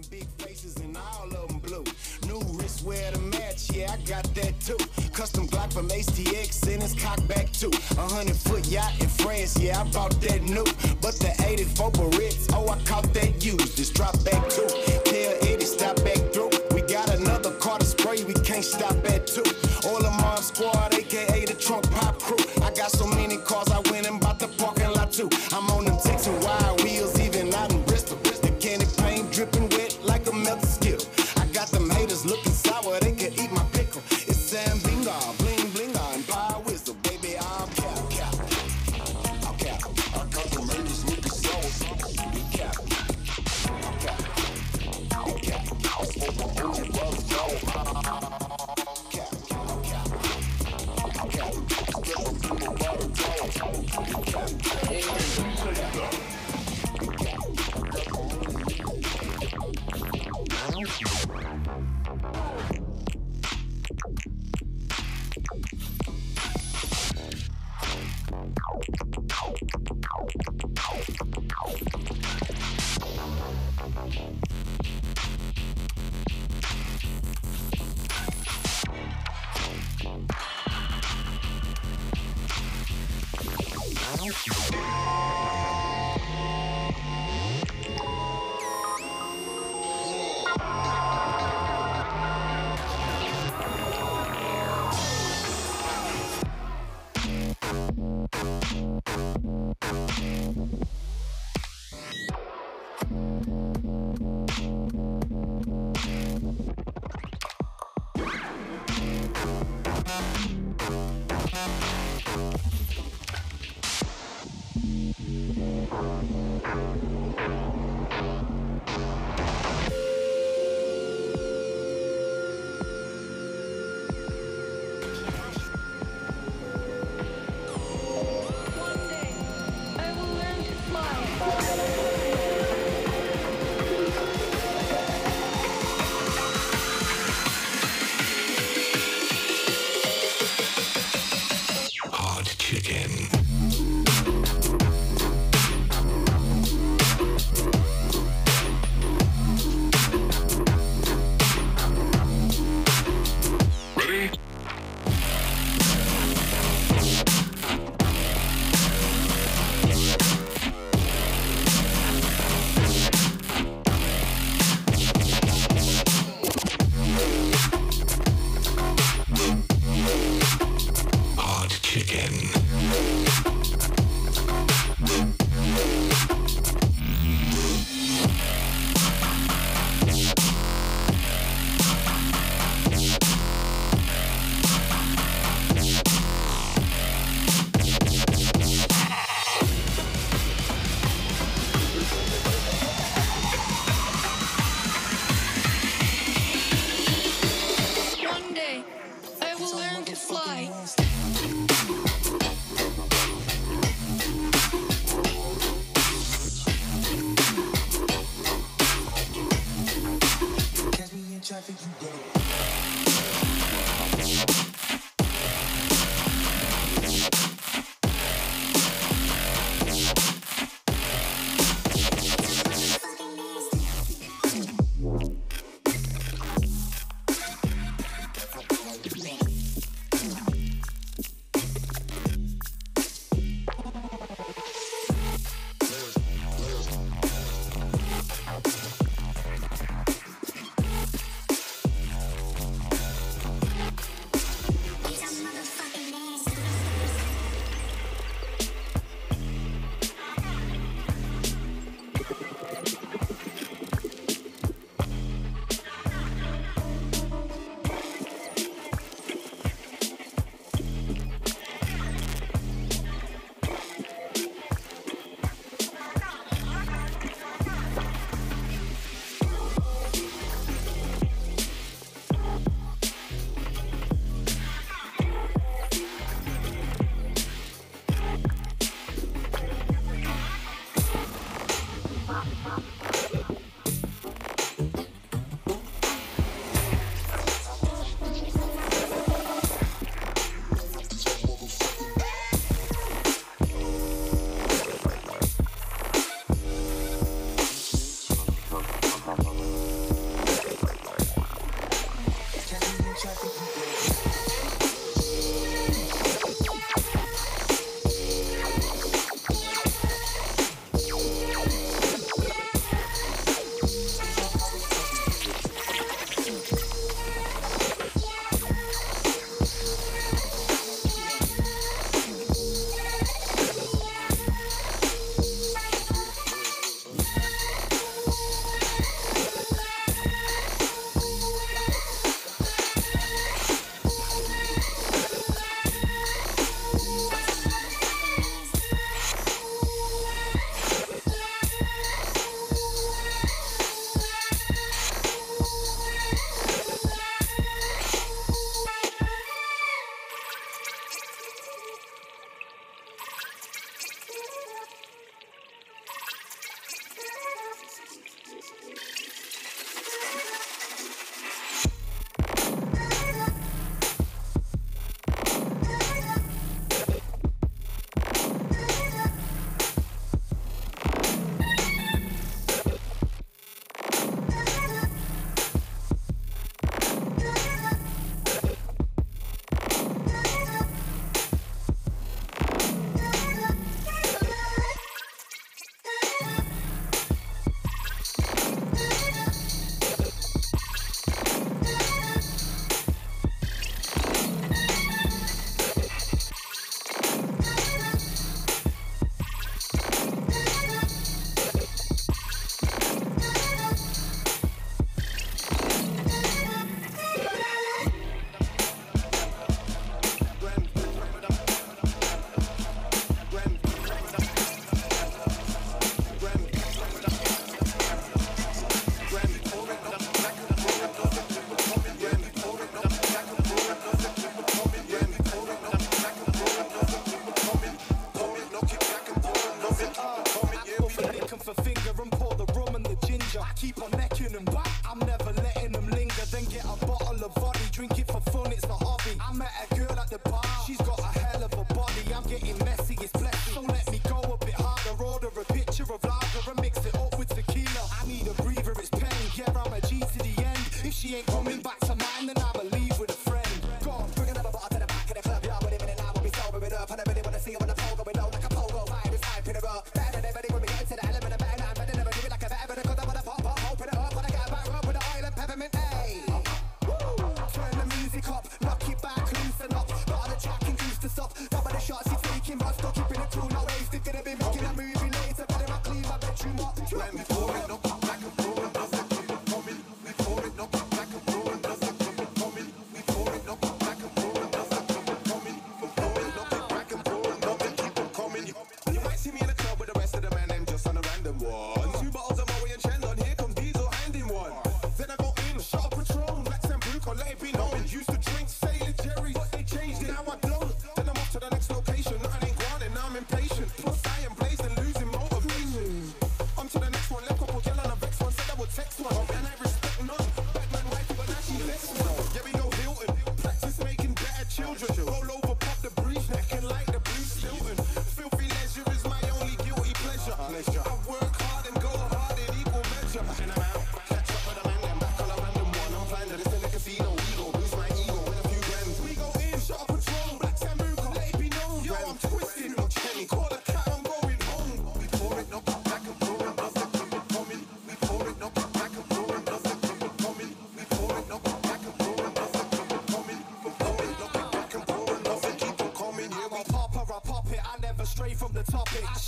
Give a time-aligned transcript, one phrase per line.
[0.00, 1.84] big faces and all of them blue.
[2.26, 4.78] New wristwear to match, yeah, I got that too.
[5.12, 7.70] Custom Glock from HTX and it's cocked back too.
[7.98, 10.64] A hundred foot yacht in France, yeah, I bought that new.
[11.02, 13.76] But the 84 Barrettes, oh, I caught that used.
[13.76, 14.66] Just drop back too.
[15.04, 16.50] Tell Eddie, stop back through.
[16.74, 19.44] We got another car to spray, we can't stop at two.
[19.84, 22.40] All of my squad, aka the trunk pop crew.
[22.62, 25.28] I got so many cars, I went and bought the parking lot too.
[25.52, 25.91] I'm on them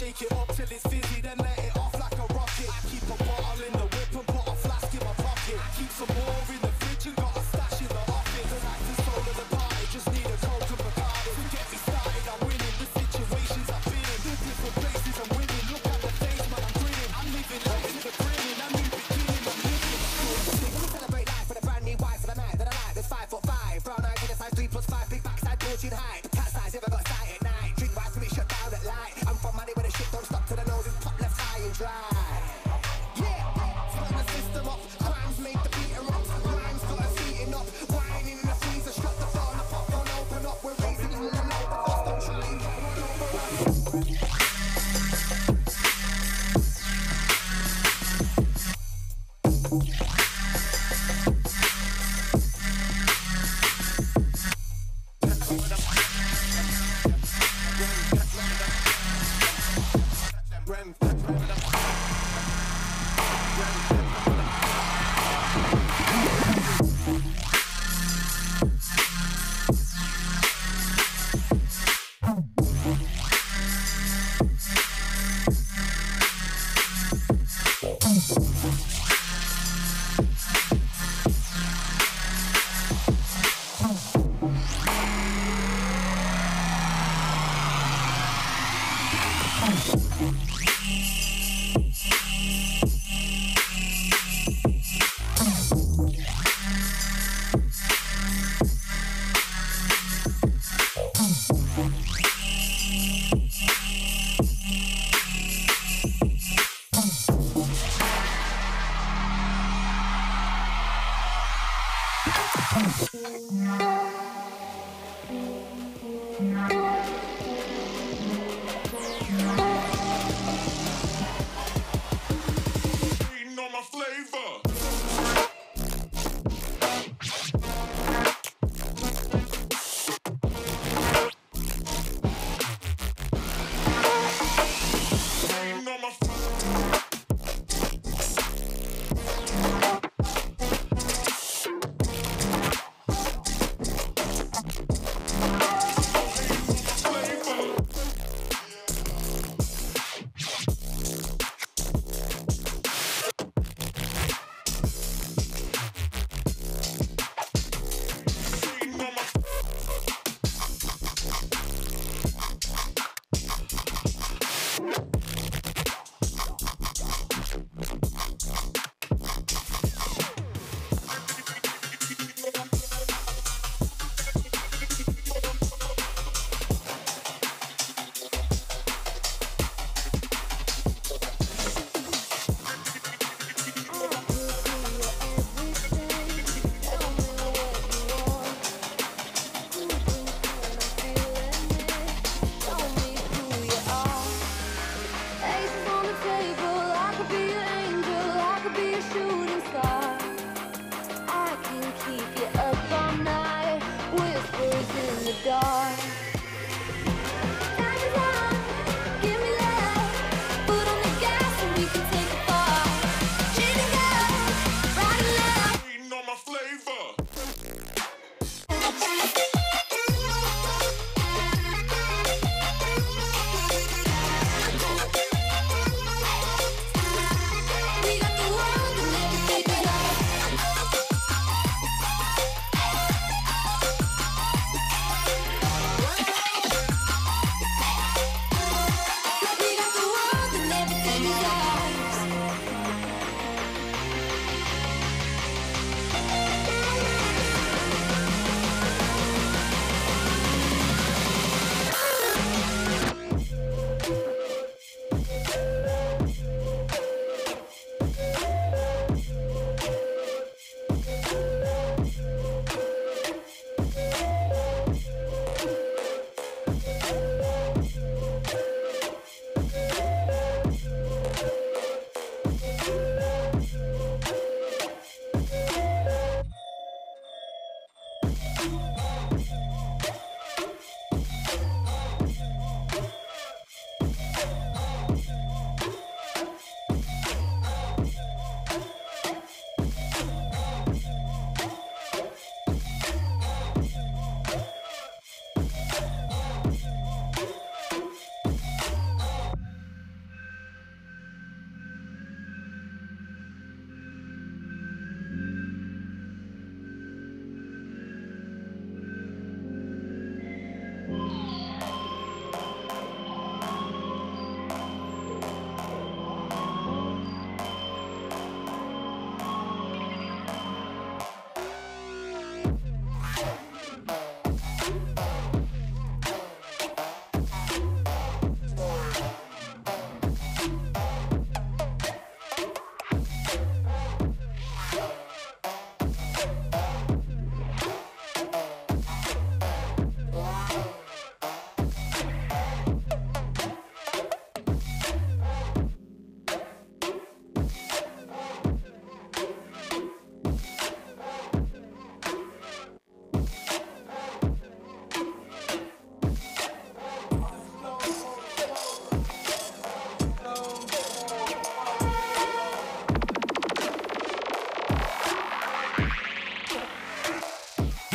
[0.04, 0.83] shake it up till it's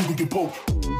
[0.10, 0.99] you get poked.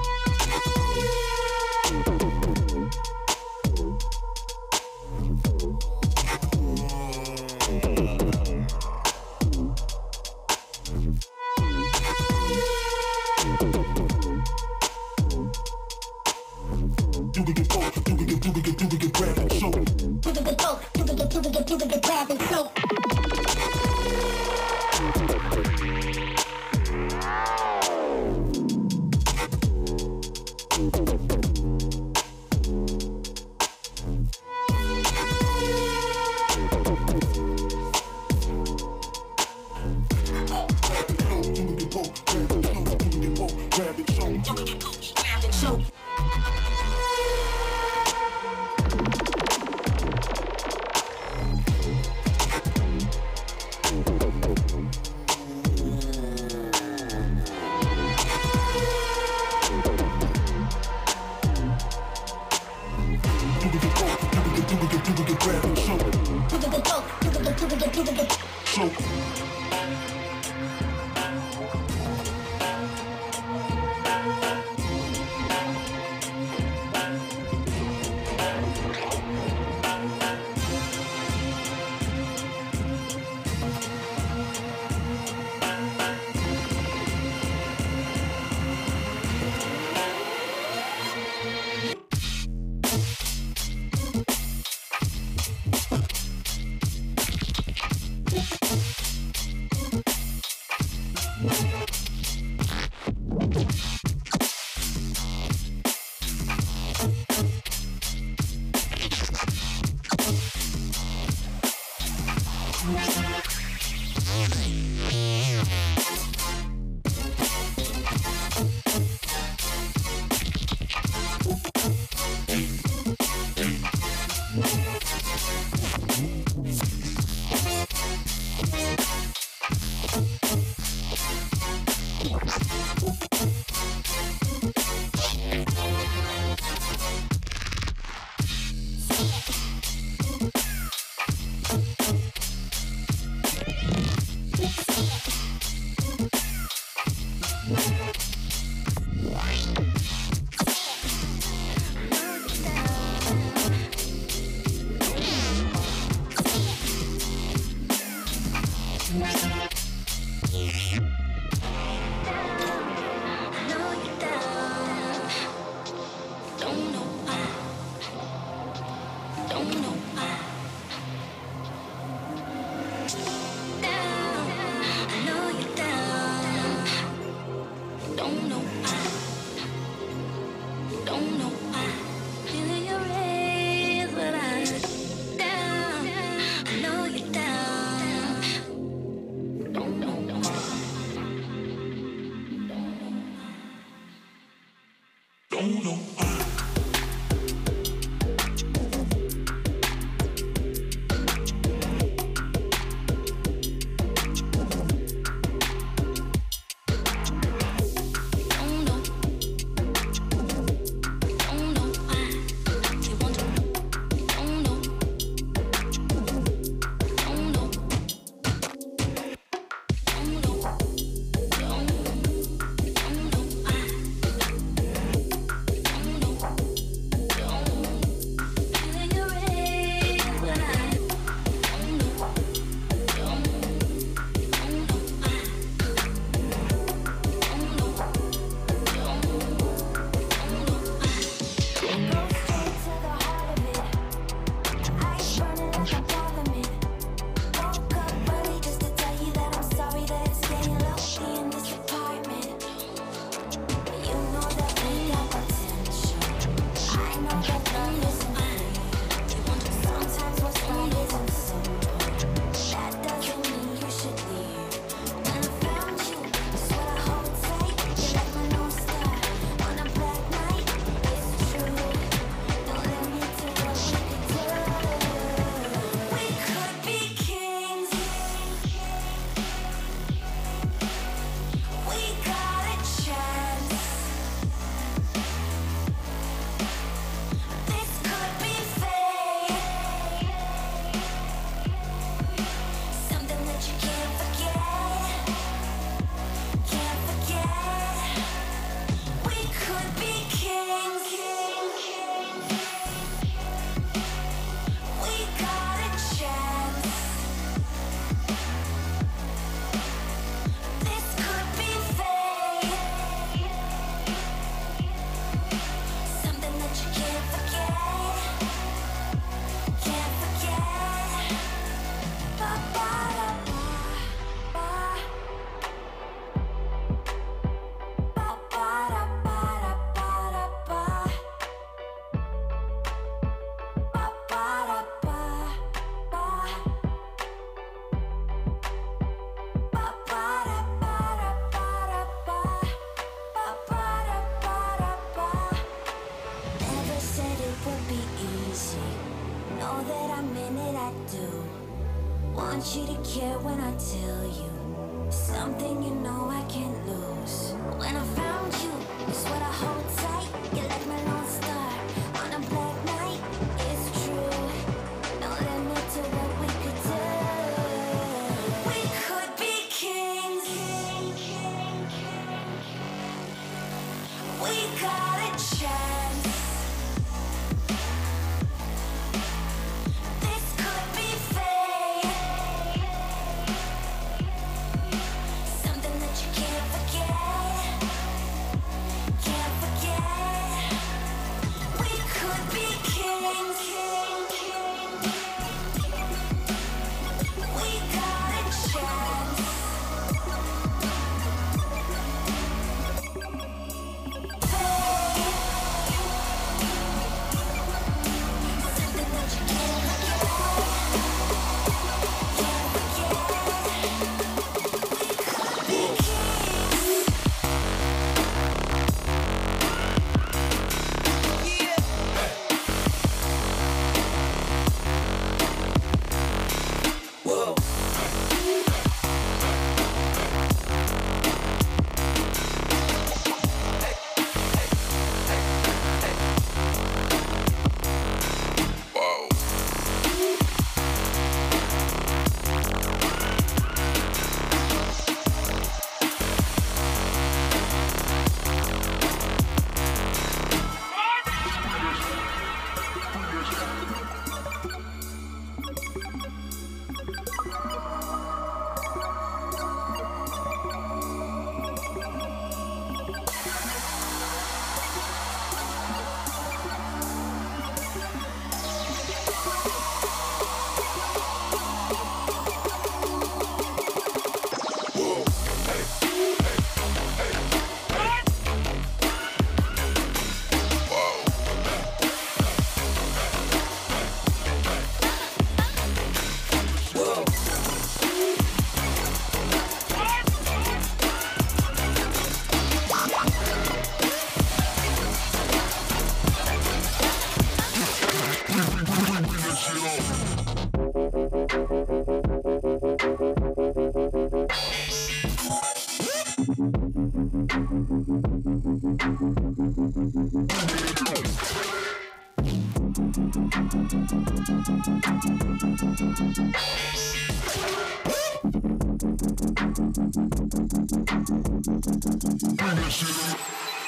[522.60, 523.79] Bring that shit up.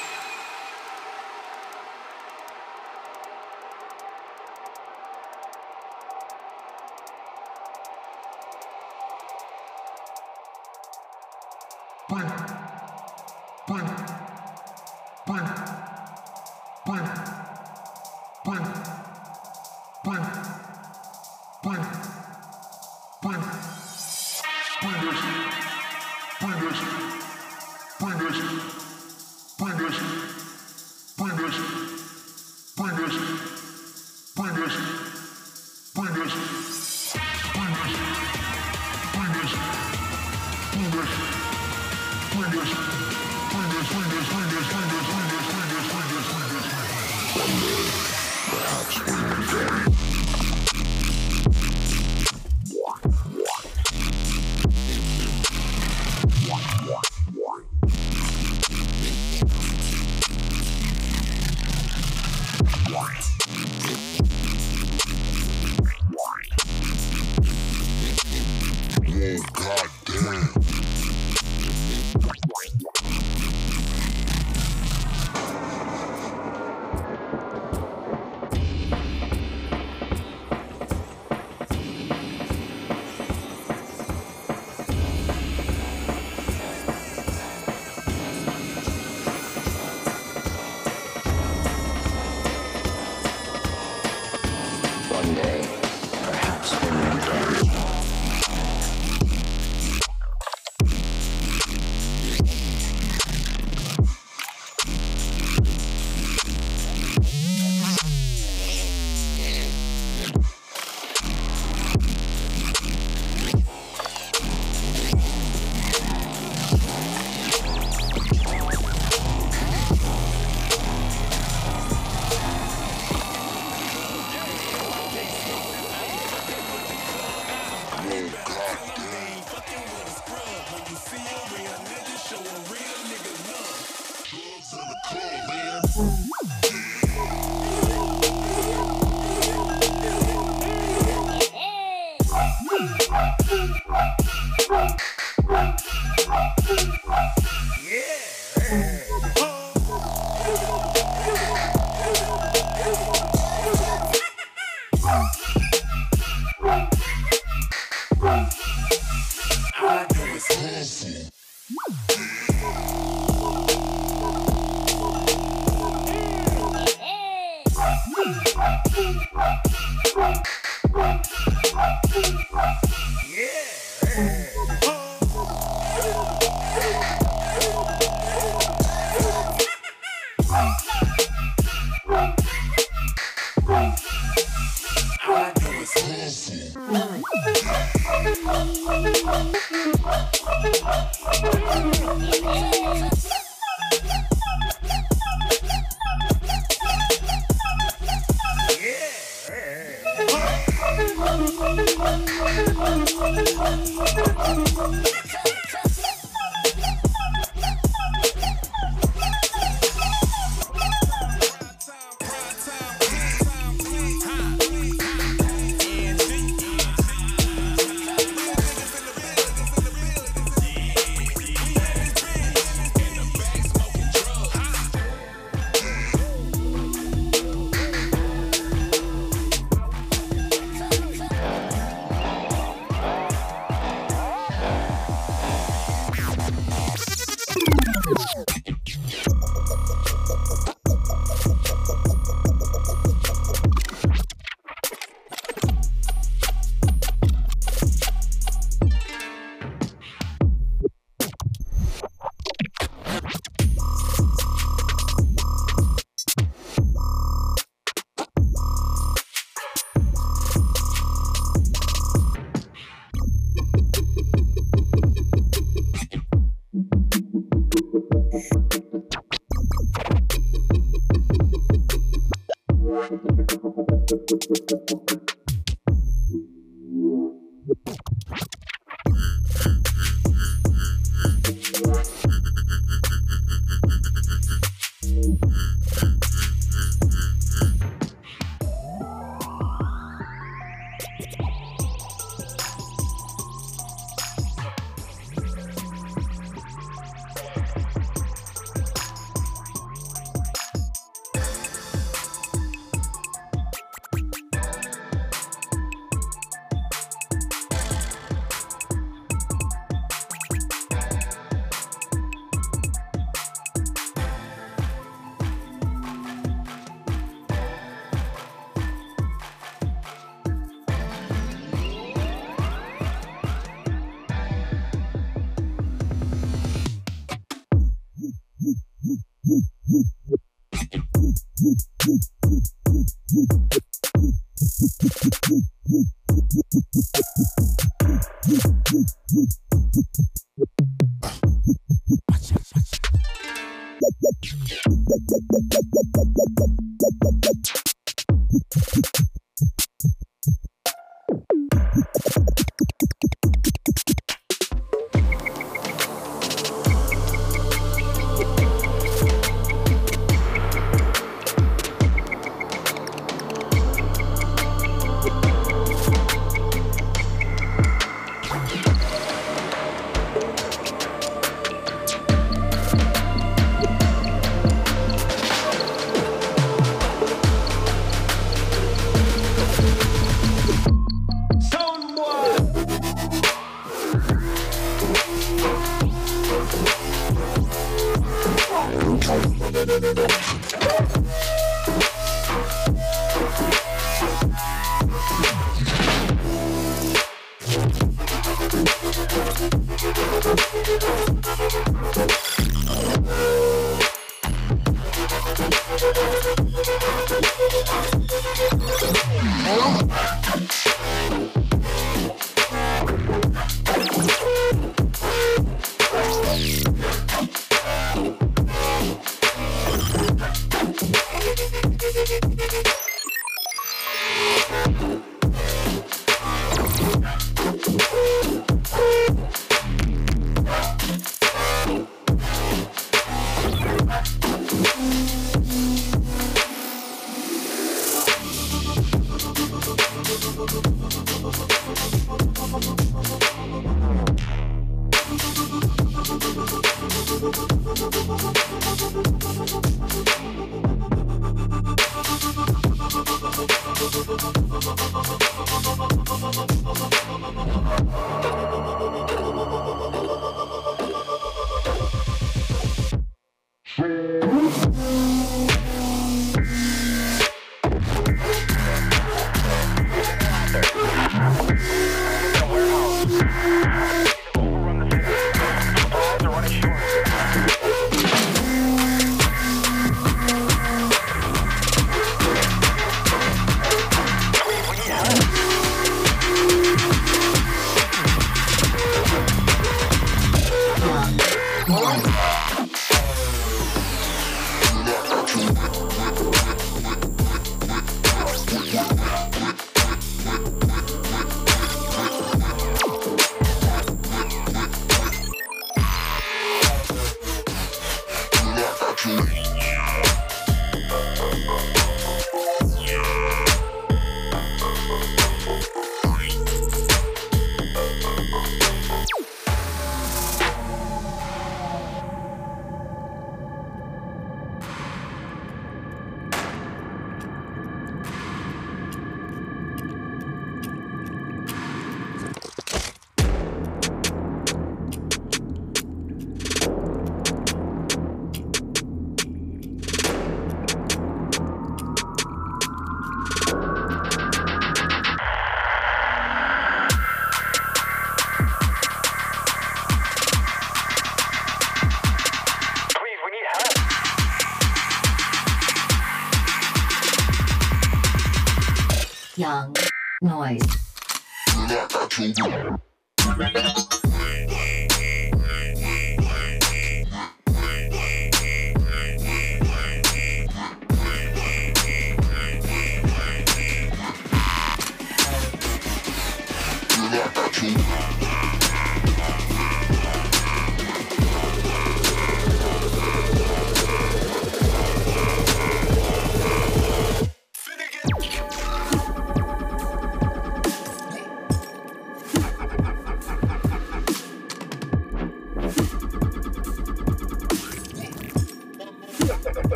[135.91, 136.30] Mm-hmm.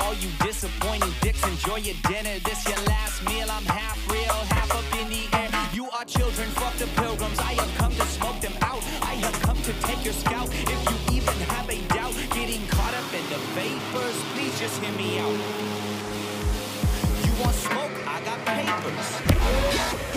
[0.00, 1.42] All you disappointing dicks.
[1.46, 2.38] Enjoy your dinner.
[2.44, 3.48] This your last meal.
[3.50, 5.50] I'm half real, half up in the air.
[5.72, 7.38] You are children, fuck the pilgrims.
[7.38, 8.82] I have come to smoke them out.
[9.02, 10.48] I have come to take your scalp.
[10.50, 14.92] If you even have a doubt, getting caught up in the vapors, please just hear
[14.92, 15.38] me out.
[17.24, 17.92] You want smoke?
[18.06, 20.11] I got papers.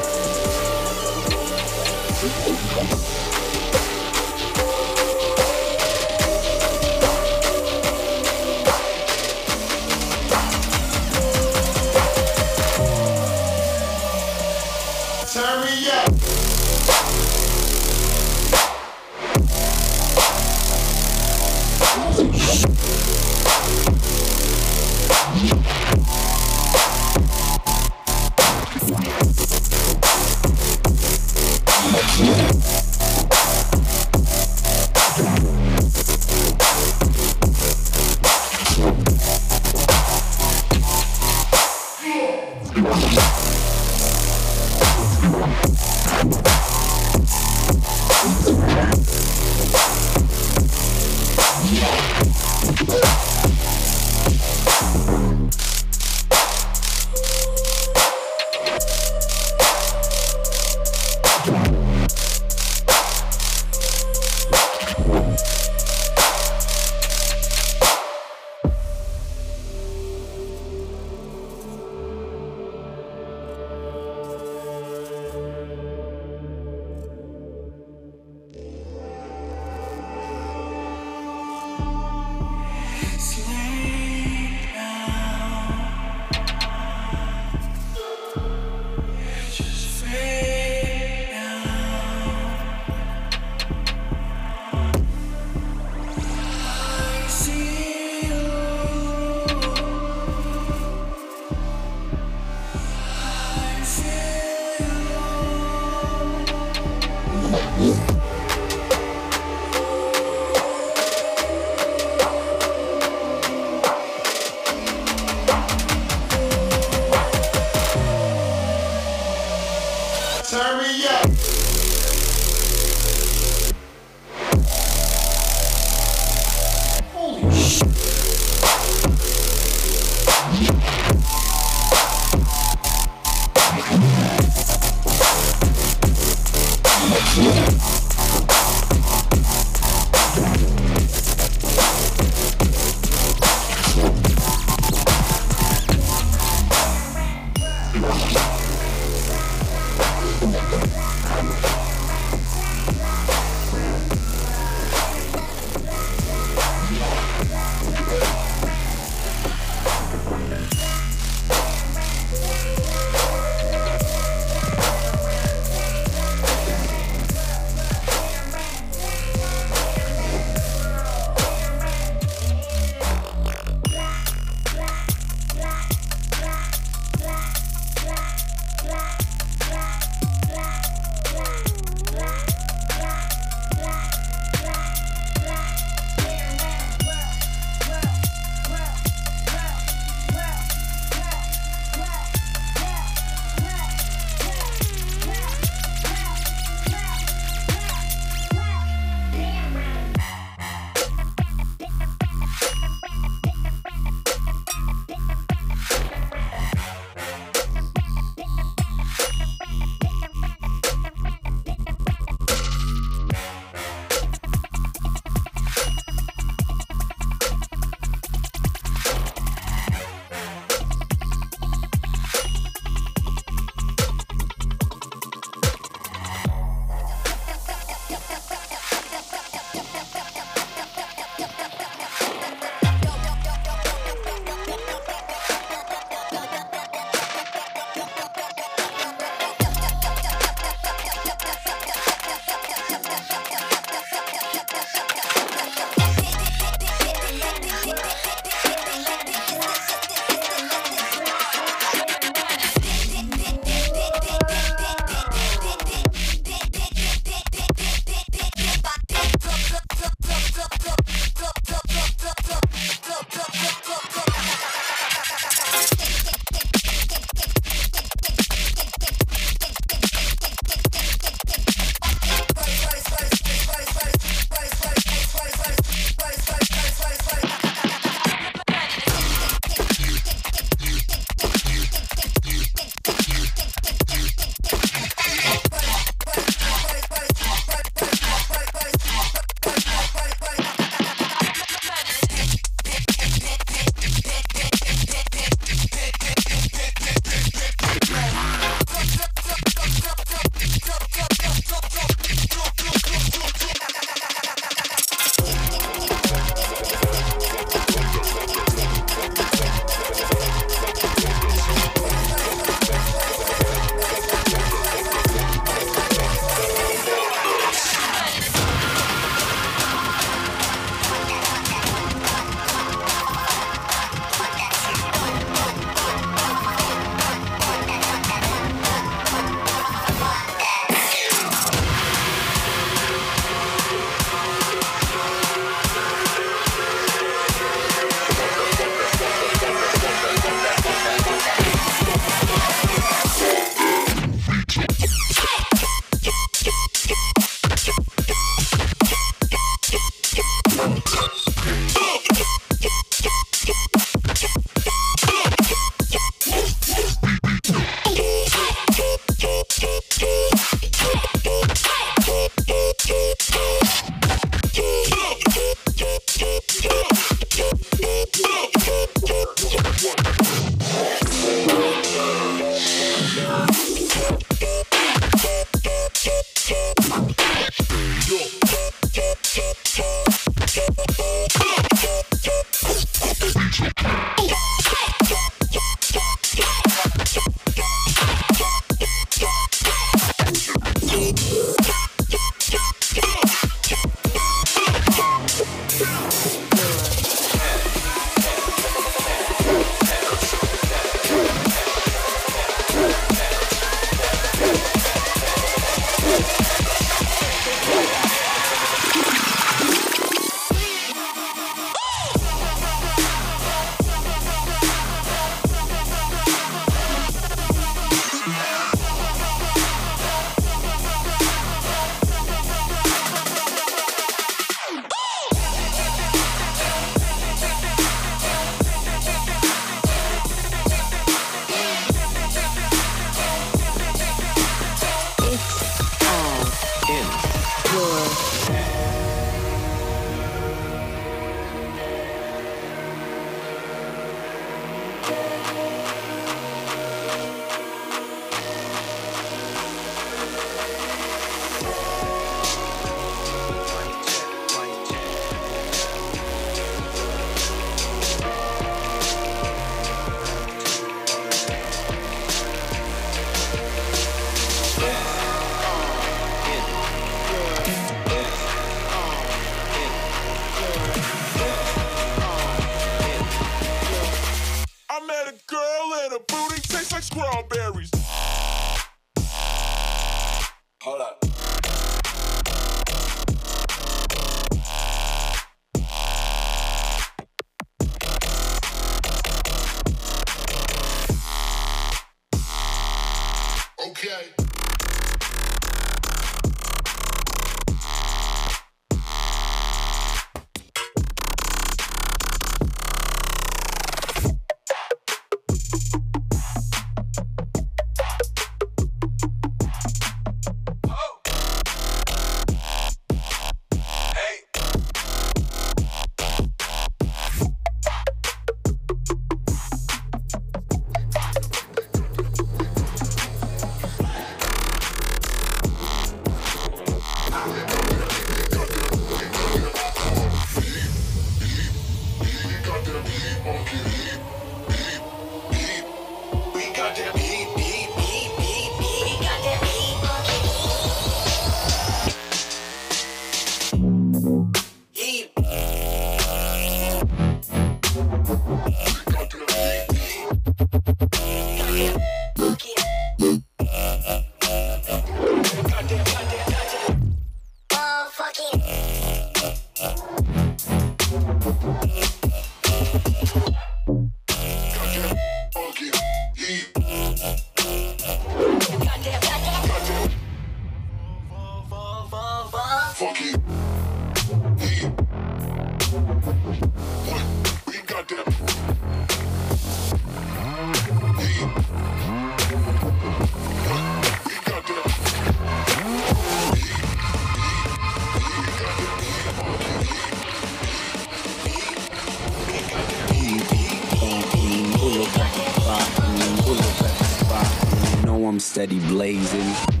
[598.71, 600.00] Steady blazing.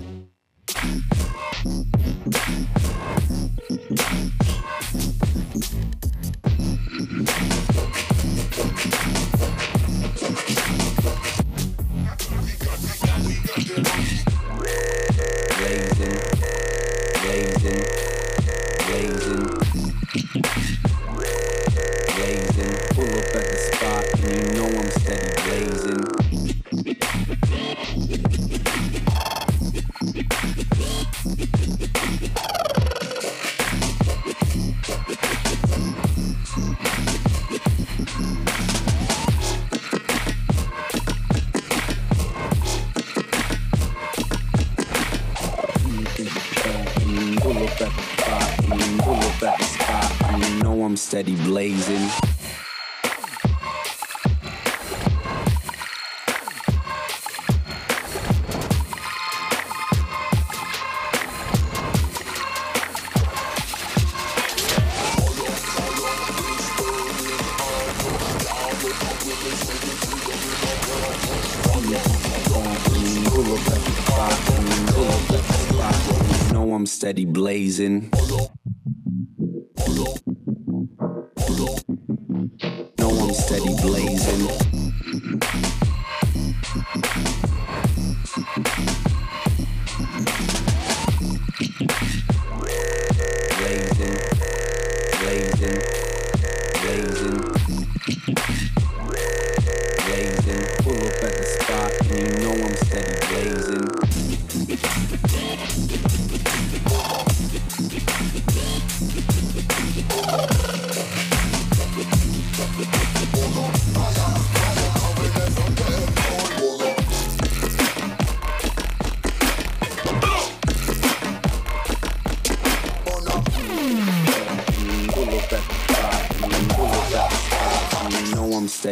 [77.11, 78.10] Steady blazing.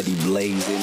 [0.01, 0.78] Steady blazing.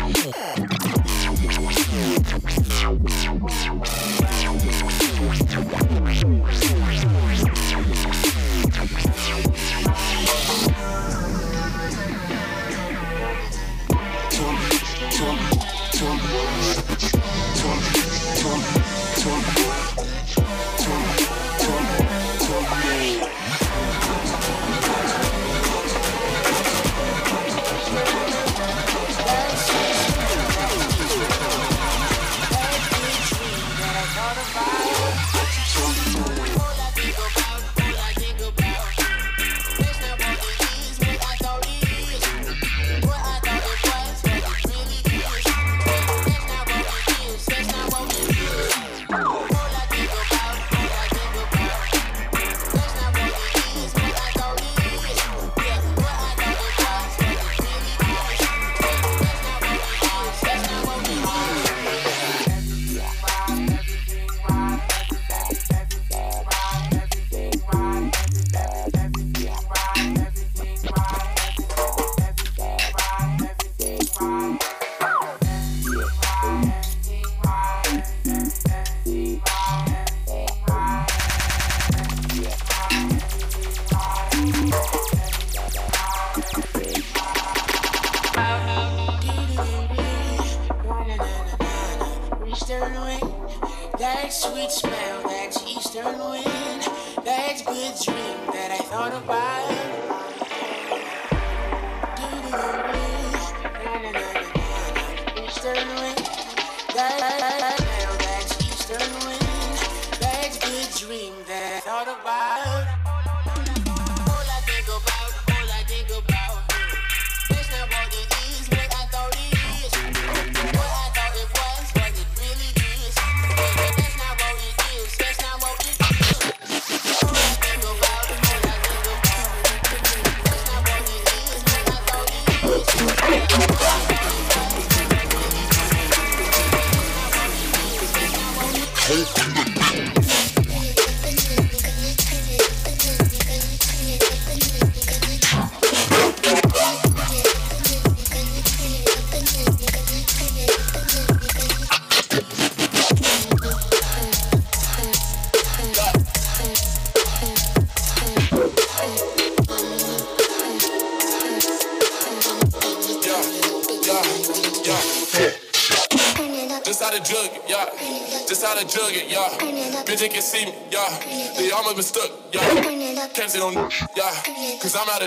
[0.00, 0.58] Música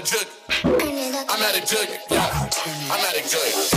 [0.02, 0.28] a jug.
[0.64, 1.88] I'm at a jug.
[2.10, 2.50] Yeah.
[2.90, 3.71] I'm at a jug.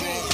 [0.00, 0.33] Big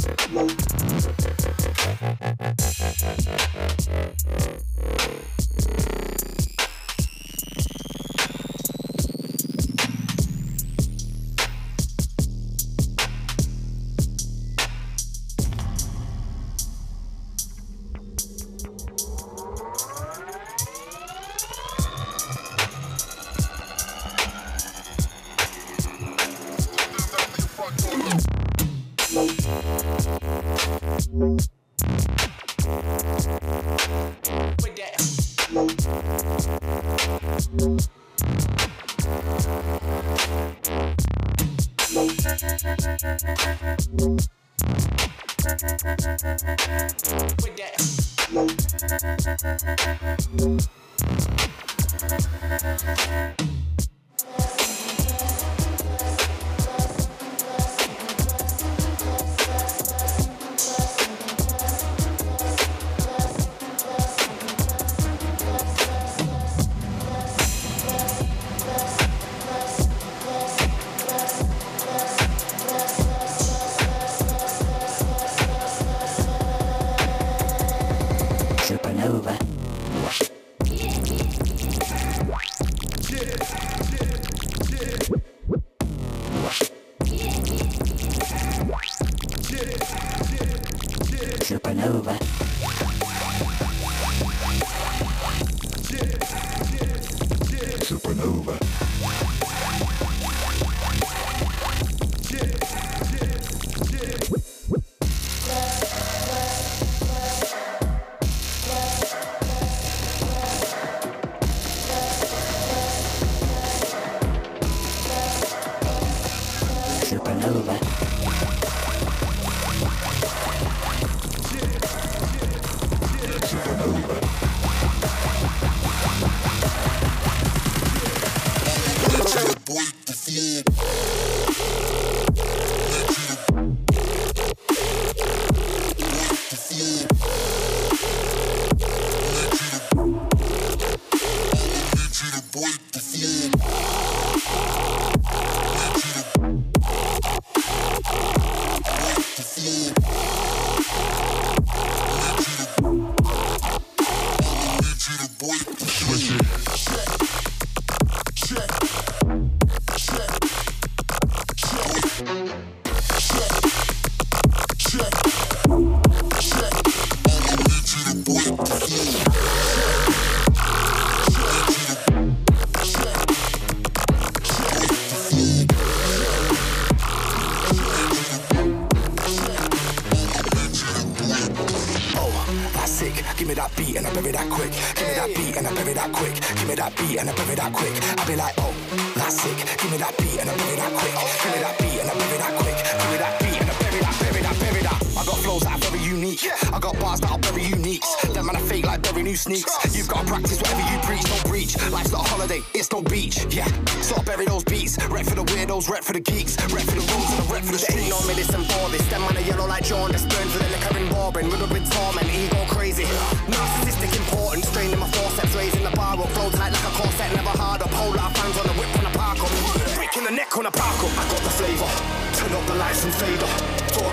[220.61, 221.09] on a barco.
[221.17, 221.89] I got the flavour.
[222.37, 223.49] Turn up the lights and fade up.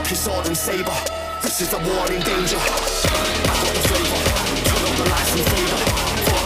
[0.09, 0.97] your sword and saber.
[1.43, 2.57] This is the war in danger.
[2.57, 4.21] I got the flavour.
[4.65, 5.85] Turn up the lights and fade up.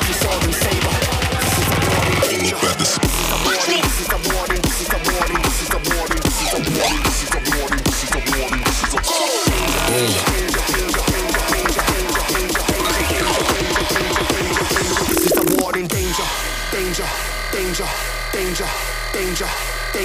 [0.03, 0.95] your sword and saber.
[1.39, 2.59] This is the war in danger.
[2.83, 3.83] This is the warning.
[3.87, 4.63] This is the warning.
[4.67, 5.41] This is the warning.
[5.47, 6.21] This is the warning.
[6.27, 7.03] This is the warning.
[7.07, 7.83] This is the warning.
[7.85, 8.63] This is the warning.
[8.67, 10.42] This is the warning.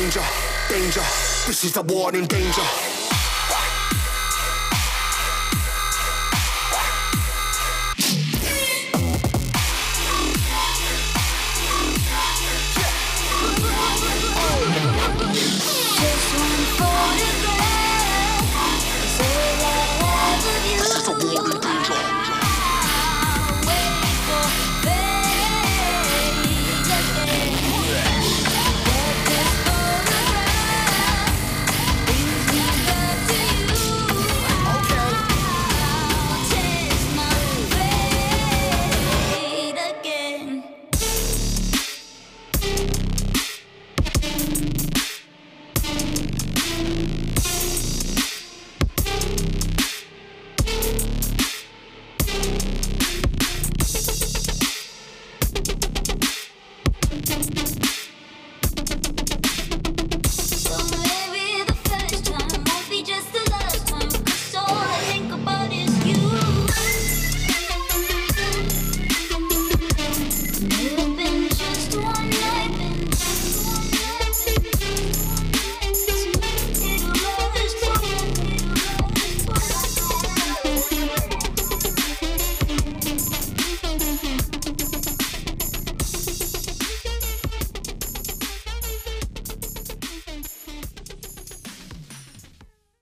[0.07, 0.25] danger,
[0.69, 1.01] danger.
[1.45, 3.06] This is the warning, danger.